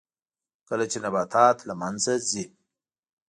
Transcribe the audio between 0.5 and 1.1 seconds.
کله چې